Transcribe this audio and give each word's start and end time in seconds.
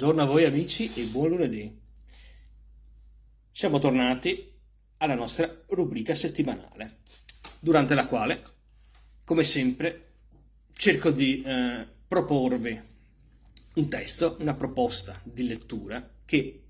Buongiorno 0.00 0.26
a 0.26 0.32
voi 0.32 0.46
amici 0.46 0.90
e 0.94 1.04
buon 1.08 1.28
lunedì. 1.28 1.78
Siamo 3.50 3.78
tornati 3.78 4.50
alla 4.96 5.14
nostra 5.14 5.62
rubrica 5.66 6.14
settimanale, 6.14 7.00
durante 7.58 7.94
la 7.94 8.06
quale, 8.06 8.42
come 9.24 9.44
sempre, 9.44 10.12
cerco 10.72 11.10
di 11.10 11.42
eh, 11.42 11.86
proporvi 12.08 12.80
un 13.74 13.88
testo, 13.90 14.38
una 14.40 14.54
proposta 14.54 15.20
di 15.22 15.46
lettura 15.46 16.08
che 16.24 16.62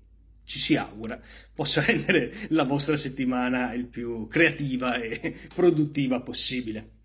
ci 0.43 0.59
si 0.59 0.75
augura 0.75 1.17
possa 1.53 1.79
rendere 1.87 2.33
la 2.49 2.65
vostra 2.65 2.97
settimana 2.97 3.71
il 3.71 3.85
più 3.85 4.27
creativa 4.27 4.99
e 4.99 5.37
produttiva 5.55 6.19
possibile. 6.19 6.99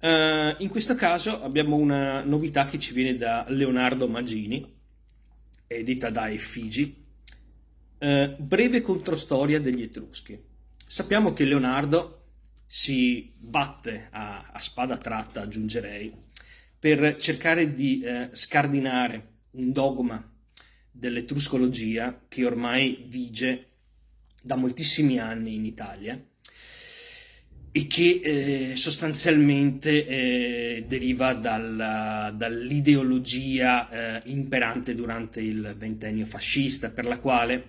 Uh, 0.00 0.54
in 0.58 0.68
questo 0.70 0.94
caso 0.94 1.42
abbiamo 1.42 1.74
una 1.74 2.22
novità 2.22 2.66
che 2.66 2.78
ci 2.78 2.92
viene 2.92 3.16
da 3.16 3.44
Leonardo 3.48 4.06
Magini, 4.06 4.76
edita 5.68 6.10
da 6.10 6.28
Effigi, 6.30 7.00
uh, 7.98 8.34
breve 8.36 8.80
controstoria 8.80 9.60
degli 9.60 9.82
Etruschi. 9.82 10.36
Sappiamo 10.84 11.32
che 11.32 11.44
Leonardo 11.44 12.14
si 12.66 13.32
batte 13.36 14.08
a, 14.10 14.50
a 14.52 14.58
spada 14.60 14.96
tratta, 14.96 15.42
aggiungerei, 15.42 16.12
per 16.78 17.16
cercare 17.18 17.72
di 17.72 18.02
uh, 18.02 18.28
scardinare 18.32 19.36
un 19.52 19.70
dogma 19.72 20.32
dell'etruscologia 20.90 22.24
che 22.26 22.44
ormai 22.44 23.04
vige 23.06 23.66
da 24.42 24.56
moltissimi 24.56 25.18
anni 25.18 25.54
in 25.54 25.64
Italia 25.64 26.20
e 27.78 27.86
che 27.86 28.20
eh, 28.24 28.76
sostanzialmente 28.76 30.04
eh, 30.04 30.84
deriva 30.88 31.32
dalla, 31.34 32.34
dall'ideologia 32.36 34.16
eh, 34.16 34.22
imperante 34.32 34.96
durante 34.96 35.40
il 35.40 35.76
ventennio 35.78 36.26
fascista, 36.26 36.90
per 36.90 37.04
la 37.04 37.20
quale 37.20 37.68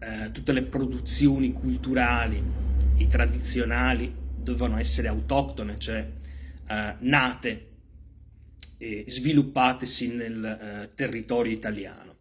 eh, 0.00 0.32
tutte 0.32 0.52
le 0.52 0.62
produzioni 0.62 1.52
culturali 1.52 2.42
e 2.98 3.06
tradizionali 3.06 4.12
dovevano 4.38 4.76
essere 4.76 5.06
autoctone, 5.06 5.78
cioè 5.78 6.04
eh, 6.68 6.94
nate 6.98 7.66
e 8.76 9.04
sviluppatesi 9.06 10.12
nel 10.12 10.44
eh, 10.44 10.90
territorio 10.96 11.52
italiano. 11.52 12.16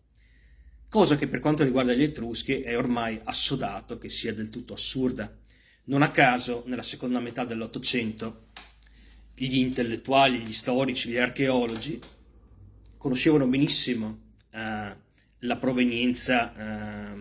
Cosa 0.88 1.18
che 1.18 1.28
per 1.28 1.40
quanto 1.40 1.64
riguarda 1.64 1.94
gli 1.94 2.04
Etruschi 2.04 2.62
è 2.62 2.78
ormai 2.78 3.20
assodato 3.24 3.98
che 3.98 4.10
sia 4.10 4.36
del 4.36 4.50
tutto 4.50 4.74
assurda 4.74 5.40
non 5.92 6.04
a 6.04 6.12
caso, 6.12 6.64
nella 6.68 6.84
seconda 6.84 7.20
metà 7.20 7.44
dell'Ottocento, 7.44 8.48
gli 9.36 9.58
intellettuali, 9.58 10.40
gli 10.40 10.54
storici, 10.54 11.10
gli 11.10 11.18
archeologi 11.18 12.00
conoscevano 12.98 13.46
benissimo 13.48 14.20
eh, 14.52 14.96
la 15.38 15.58
provenienza 15.58 16.54
eh, 16.56 17.20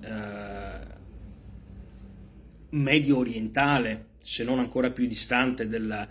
eh, 0.00 0.80
medio 2.70 3.18
orientale, 3.18 4.06
se 4.18 4.42
non 4.42 4.58
ancora 4.58 4.90
più 4.90 5.06
distante, 5.06 5.68
della, 5.68 6.08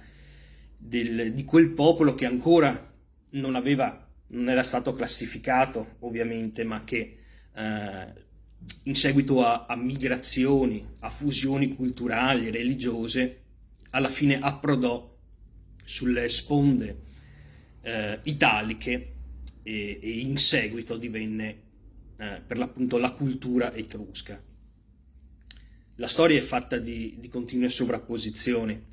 del, 0.77 1.33
di 1.33 1.43
quel 1.43 1.71
popolo 1.71 2.15
che 2.15 2.25
ancora 2.25 2.89
non, 3.31 3.55
aveva, 3.55 4.07
non 4.27 4.47
era 4.47 4.63
stato 4.63 4.93
classificato, 4.93 5.97
ovviamente, 5.99 6.63
ma 6.63 6.85
che 6.85 7.17
eh, 7.53 8.29
in 8.83 8.95
seguito 8.95 9.45
a, 9.45 9.65
a, 9.65 9.75
migrazioni, 9.75 10.85
a 10.99 11.09
fusioni 11.09 11.75
culturali, 11.75 12.49
religiose, 12.49 13.39
alla 13.91 14.09
fine 14.09 14.39
approdò 14.39 15.09
sulle 15.83 16.29
sponde 16.29 17.01
eh, 17.81 18.19
italiche 18.23 19.13
e, 19.63 19.99
e, 20.01 20.19
in 20.19 20.37
seguito 20.37 20.97
divenne 20.97 21.61
eh, 22.17 22.41
per 22.45 22.57
l'appunto 22.57 22.97
la 22.97 23.11
cultura 23.11 23.73
etrusca. 23.73 24.41
La 25.95 26.07
storia 26.07 26.39
è 26.39 26.43
fatta 26.43 26.77
di, 26.77 27.17
di 27.19 27.27
continue 27.27 27.69
sovrapposizioni 27.69 28.89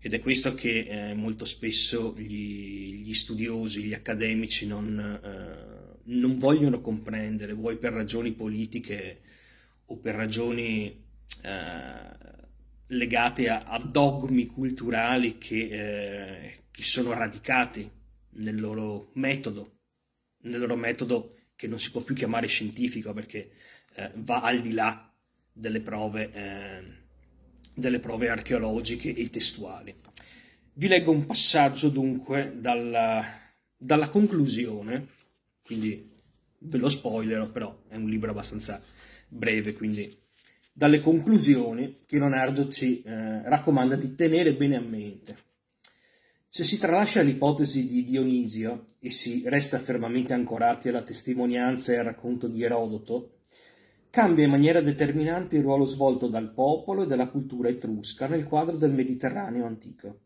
ed 0.00 0.14
è 0.14 0.20
questo 0.20 0.54
che 0.54 1.10
eh, 1.10 1.14
molto 1.14 1.44
spesso 1.44 2.14
gli, 2.16 3.02
gli, 3.02 3.14
studiosi, 3.14 3.82
gli 3.82 3.94
accademici 3.94 4.66
non, 4.66 4.98
eh, 4.98 5.97
non, 6.08 6.36
vogliono 6.36 6.80
comprendere, 6.80 7.52
vuoi 7.52 7.76
per 7.76 7.92
ragioni 7.92 8.32
politiche 8.32 9.20
o 9.86 9.96
per 9.96 10.14
ragioni 10.14 11.04
eh, 11.42 12.36
legate 12.86 13.48
a, 13.48 13.62
a, 13.64 13.78
dogmi 13.78 14.46
culturali 14.46 15.38
che, 15.38 15.68
eh, 15.70 16.62
che, 16.70 16.82
sono 16.82 17.12
radicati 17.12 17.90
nel 18.30 18.60
loro 18.60 19.10
metodo, 19.14 19.78
nel 20.42 20.60
loro 20.60 20.76
metodo 20.76 21.34
che 21.56 21.66
non 21.66 21.78
si 21.78 21.90
può 21.90 22.02
più 22.02 22.14
chiamare 22.14 22.46
scientifico 22.46 23.12
perché 23.12 23.50
eh, 23.94 24.10
va 24.16 24.42
al 24.42 24.60
di 24.60 24.72
là 24.72 25.12
delle 25.52 25.80
prove 25.80 26.32
eh, 26.32 27.06
delle 27.78 28.00
prove 28.00 28.28
archeologiche 28.28 29.14
e 29.14 29.30
testuali. 29.30 29.94
Vi 30.74 30.88
leggo 30.88 31.12
un 31.12 31.26
passaggio 31.26 31.88
dunque 31.88 32.56
dalla, 32.56 33.24
dalla 33.76 34.08
conclusione, 34.10 35.06
quindi 35.68 36.10
ve 36.60 36.78
lo 36.78 36.88
spoilerò, 36.88 37.50
però 37.50 37.82
è 37.88 37.96
un 37.96 38.08
libro 38.08 38.30
abbastanza 38.30 38.80
breve, 39.28 39.74
quindi 39.74 40.16
dalle 40.72 41.00
conclusioni 41.00 41.98
che 42.06 42.18
Leonardo 42.18 42.68
ci 42.68 43.02
eh, 43.02 43.42
raccomanda 43.46 43.94
di 43.94 44.14
tenere 44.14 44.54
bene 44.54 44.76
a 44.76 44.80
mente. 44.80 45.36
Se 46.48 46.64
si 46.64 46.78
tralascia 46.78 47.20
l'ipotesi 47.20 47.86
di 47.86 48.02
Dionisio 48.02 48.86
e 48.98 49.10
si 49.10 49.42
resta 49.44 49.78
fermamente 49.78 50.32
ancorati 50.32 50.88
alla 50.88 51.02
testimonianza 51.02 51.92
e 51.92 51.98
al 51.98 52.06
racconto 52.06 52.48
di 52.48 52.62
Erodoto, 52.62 53.40
cambia 54.08 54.44
in 54.44 54.50
maniera 54.50 54.80
determinante 54.80 55.56
il 55.56 55.62
ruolo 55.64 55.84
svolto 55.84 56.28
dal 56.28 56.54
popolo 56.54 57.02
e 57.02 57.06
dalla 57.06 57.28
cultura 57.28 57.68
etrusca 57.68 58.26
nel 58.26 58.46
quadro 58.46 58.78
del 58.78 58.92
Mediterraneo 58.92 59.66
antico. 59.66 60.20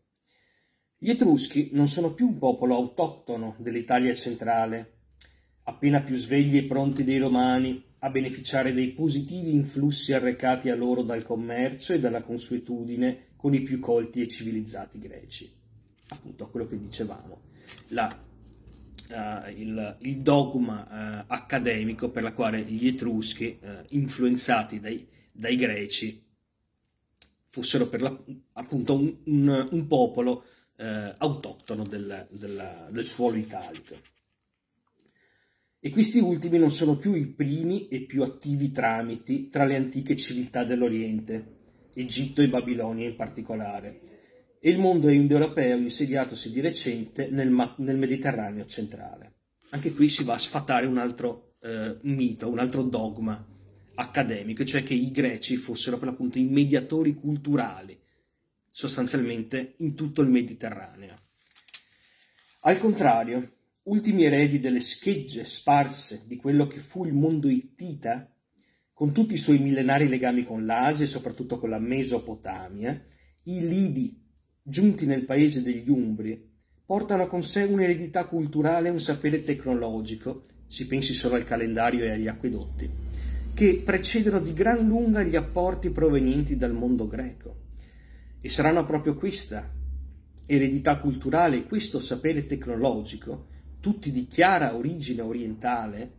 Gli 0.97 1.09
Etruschi 1.09 1.71
non 1.73 1.89
sono 1.89 2.13
più 2.13 2.27
un 2.27 2.37
popolo 2.37 2.75
autoctono 2.75 3.55
dell'Italia 3.57 4.15
centrale, 4.15 5.02
appena 5.63 6.01
più 6.01 6.15
svegli 6.15 6.57
e 6.57 6.65
pronti 6.65 7.03
dei 7.03 7.17
Romani 7.17 7.83
a 7.99 8.09
beneficiare 8.09 8.73
dei 8.73 8.91
positivi 8.91 9.53
influssi 9.53 10.13
arrecati 10.13 10.69
a 10.69 10.75
loro 10.75 11.03
dal 11.03 11.23
commercio 11.23 11.93
e 11.93 11.99
dalla 11.99 12.21
consuetudine 12.21 13.31
con 13.37 13.53
i 13.53 13.61
più 13.61 13.79
colti 13.79 14.21
e 14.21 14.27
civilizzati 14.27 14.99
greci. 14.99 15.51
Appunto, 16.09 16.49
quello 16.49 16.65
che 16.65 16.77
dicevamo. 16.77 17.41
La 17.89 18.31
uh, 19.09 19.49
il, 19.49 19.97
il, 20.01 20.17
dogma 20.19 21.21
uh, 21.21 21.23
accademico 21.27 22.09
per 22.09 22.23
la 22.23 22.33
quale 22.33 22.61
gli 22.63 22.87
Etruschi, 22.87 23.57
uh, 23.61 23.67
influenzati 23.89 24.79
dai, 24.79 25.07
dai, 25.31 25.55
greci, 25.55 26.21
fossero 27.47 27.87
per 27.87 28.01
la, 28.01 28.23
appunto 28.53 28.95
un, 28.95 29.15
un, 29.25 29.67
un 29.71 29.87
popolo 29.87 30.45
autoctono 30.75 31.83
del, 31.85 32.27
del, 32.31 32.87
del 32.89 33.05
suolo 33.05 33.37
italico. 33.37 33.95
E 35.85 35.89
questi 35.89 36.19
ultimi 36.19 36.57
non 36.57 36.71
sono 36.71 36.95
più 36.95 37.13
i 37.13 37.27
primi 37.27 37.89
e 37.89 38.03
più 38.03 38.23
attivi 38.23 38.71
tramiti 38.71 39.49
tra 39.49 39.65
le 39.65 39.75
antiche 39.75 40.15
civiltà 40.15 40.63
dell'Oriente, 40.63 41.57
Egitto 41.93 42.41
e 42.41 42.47
Babilonia 42.47 43.05
in 43.05 43.17
particolare, 43.17 43.99
e 44.61 44.69
il 44.69 44.79
mondo 44.79 45.09
indoeuropeo 45.09 45.75
insediatosi 45.75 46.51
di 46.51 46.61
recente 46.61 47.27
nel, 47.29 47.51
nel, 47.79 47.97
Mediterraneo 47.97 48.65
centrale. 48.65 49.33
Anche 49.71 49.91
qui 49.91 50.07
si 50.07 50.23
va 50.23 50.35
a 50.35 50.37
sfatare 50.37 50.85
un 50.85 50.97
altro 50.97 51.55
eh, 51.59 51.97
mito, 52.03 52.49
un 52.49 52.59
altro 52.59 52.83
dogma 52.83 53.45
accademico, 53.95 54.63
cioè 54.63 54.83
che 54.83 54.93
i 54.93 55.11
greci 55.11 55.57
fossero 55.57 55.97
per 55.97 56.07
l'appunto 56.07 56.37
i 56.37 56.45
mediatori 56.45 57.13
culturali, 57.13 57.99
sostanzialmente 58.71 59.73
in 59.79 59.95
tutto 59.95 60.21
il 60.21 60.29
Mediterraneo. 60.29 61.15
Al 62.61 62.79
contrario, 62.79 63.62
ultimi 63.83 64.23
eredi 64.23 64.59
delle 64.59 64.79
schegge 64.79 65.43
sparse 65.43 66.23
di 66.25 66.37
quello 66.37 66.67
che 66.67 66.79
fu 66.79 67.05
il 67.05 67.13
mondo 67.13 67.49
ittita, 67.49 68.29
con 68.93 69.11
tutti 69.11 69.33
i 69.33 69.37
suoi 69.37 69.57
millenari 69.57 70.07
legami 70.07 70.43
con 70.43 70.65
l'Asia 70.65 71.05
e 71.05 71.07
soprattutto 71.07 71.57
con 71.59 71.69
la 71.69 71.79
Mesopotamia, 71.79 73.01
i 73.45 73.67
Lidi 73.67 74.21
giunti 74.61 75.05
nel 75.05 75.25
paese 75.25 75.61
degli 75.61 75.89
Umbri, 75.89 76.51
portano 76.85 77.27
con 77.27 77.43
sé 77.43 77.63
un'eredità 77.63 78.25
culturale 78.25 78.87
e 78.87 78.91
un 78.91 78.99
sapere 78.99 79.43
tecnologico, 79.43 80.43
si 80.65 80.87
pensi 80.87 81.13
solo 81.13 81.35
al 81.35 81.43
calendario 81.43 82.05
e 82.05 82.11
agli 82.11 82.27
acquedotti, 82.27 82.89
che 83.53 83.81
precedono 83.83 84.39
di 84.39 84.53
gran 84.53 84.87
lunga 84.87 85.23
gli 85.23 85.35
apporti 85.35 85.89
provenienti 85.89 86.55
dal 86.55 86.73
mondo 86.73 87.07
greco. 87.07 87.61
E 88.39 88.49
saranno 88.49 88.85
proprio 88.85 89.15
questa 89.15 89.71
eredità 90.45 90.99
culturale 90.99 91.57
e 91.57 91.63
questo 91.63 91.99
sapere 91.99 92.45
tecnologico, 92.45 93.47
tutti 93.83 94.13
di 94.13 94.27
chiara 94.27 94.75
origine 94.75 95.19
orientale, 95.19 96.11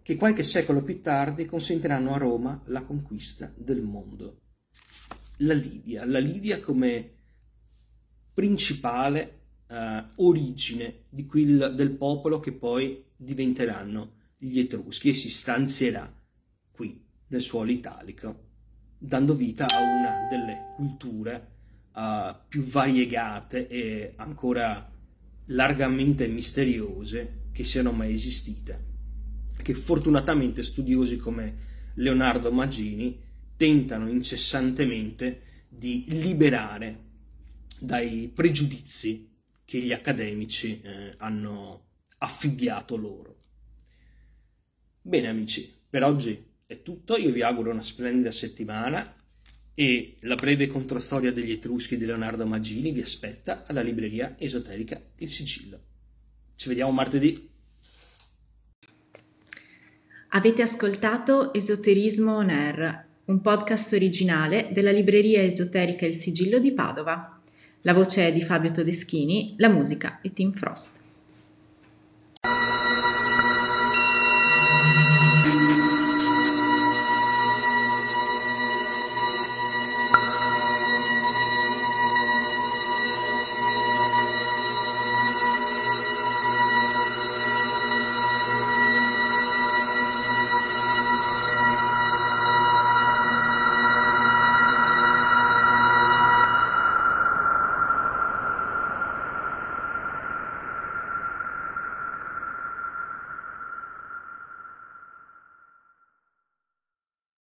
che 0.00 0.14
qualche 0.14 0.44
secolo 0.44 0.80
più 0.80 1.02
tardi 1.02 1.44
consentiranno 1.44 2.14
a 2.14 2.18
Roma 2.18 2.62
la 2.66 2.84
conquista 2.84 3.52
del 3.56 3.82
mondo. 3.82 4.42
La 5.38 5.54
Lidia, 5.54 6.04
la 6.04 6.20
Lidia 6.20 6.60
come 6.60 7.14
principale 8.32 9.38
uh, 9.66 10.24
origine 10.24 11.06
quel, 11.26 11.74
del 11.74 11.90
popolo 11.96 12.38
che 12.38 12.52
poi 12.52 13.02
diventeranno 13.16 14.12
gli 14.38 14.60
Etruschi 14.60 15.08
e 15.08 15.14
si 15.14 15.30
stanzierà 15.30 16.08
qui 16.70 17.04
nel 17.26 17.40
suolo 17.40 17.72
italico, 17.72 18.44
dando 18.96 19.34
vita 19.34 19.66
a 19.66 19.80
una 19.80 20.28
delle 20.30 20.68
culture 20.76 21.48
uh, 21.92 22.36
più 22.46 22.62
variegate 22.62 23.66
e 23.66 24.12
ancora 24.14 24.98
largamente 25.50 26.26
misteriose 26.26 27.48
che 27.52 27.64
siano 27.64 27.92
mai 27.92 28.12
esistite, 28.12 28.88
che 29.62 29.74
fortunatamente 29.74 30.62
studiosi 30.62 31.16
come 31.16 31.68
Leonardo 31.94 32.50
Magini 32.52 33.18
tentano 33.56 34.08
incessantemente 34.08 35.42
di 35.68 36.04
liberare 36.08 37.08
dai 37.78 38.30
pregiudizi 38.34 39.28
che 39.64 39.80
gli 39.80 39.92
accademici 39.92 40.80
eh, 40.80 41.14
hanno 41.18 41.88
affibbiato 42.18 42.96
loro. 42.96 43.36
Bene 45.02 45.28
amici, 45.28 45.72
per 45.88 46.04
oggi 46.04 46.48
è 46.66 46.82
tutto, 46.82 47.16
io 47.16 47.32
vi 47.32 47.42
auguro 47.42 47.70
una 47.70 47.82
splendida 47.82 48.30
settimana 48.30 49.14
e 49.80 50.16
la 50.20 50.34
breve 50.34 50.66
controstoria 50.66 51.32
degli 51.32 51.52
Etruschi 51.52 51.96
di 51.96 52.04
Leonardo 52.04 52.44
Magini 52.44 52.92
vi 52.92 53.00
aspetta 53.00 53.64
alla 53.66 53.80
libreria 53.80 54.34
esoterica 54.36 55.00
Il 55.16 55.30
Sigillo. 55.30 55.80
Ci 56.54 56.68
vediamo 56.68 56.90
martedì. 56.90 57.48
Avete 60.32 60.60
ascoltato 60.60 61.50
Esoterismo 61.54 62.36
On 62.36 62.50
Air, 62.50 63.06
un 63.24 63.40
podcast 63.40 63.94
originale 63.94 64.68
della 64.70 64.92
libreria 64.92 65.40
esoterica 65.40 66.04
Il 66.04 66.12
Sigillo 66.12 66.58
di 66.58 66.72
Padova. 66.72 67.40
La 67.80 67.94
voce 67.94 68.26
è 68.26 68.32
di 68.34 68.42
Fabio 68.42 68.72
Todeschini, 68.72 69.54
la 69.56 69.70
musica 69.70 70.20
è 70.20 70.30
Tim 70.30 70.52
Frost. 70.52 71.09